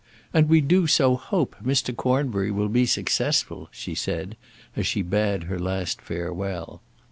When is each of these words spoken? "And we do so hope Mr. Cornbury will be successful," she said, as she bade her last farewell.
"And 0.33 0.49
we 0.49 0.61
do 0.61 0.87
so 0.87 1.15
hope 1.15 1.55
Mr. 1.63 1.95
Cornbury 1.95 2.49
will 2.49 2.69
be 2.69 2.87
successful," 2.87 3.69
she 3.71 3.93
said, 3.93 4.35
as 4.75 4.87
she 4.87 5.03
bade 5.03 5.43
her 5.43 5.59
last 5.59 6.01
farewell. 6.01 6.81